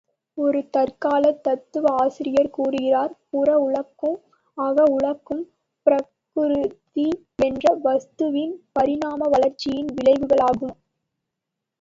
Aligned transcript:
ஒரு 0.37 0.59
தற்காலத் 0.75 1.41
தத்துவாசிரியர் 1.41 2.49
கூறுகிறார் 2.49 3.13
புற 3.27 3.57
உலகும், 3.65 4.17
அக 4.57 4.87
உலகும், 4.95 5.43
பிரக்ருதி 5.85 7.07
என்ற 7.41 7.75
வஸ்துவின் 7.85 8.55
பரிணாம 8.73 9.29
வளர்ச்சியின் 9.29 9.93
விளைவுகளாகும். 9.95 10.75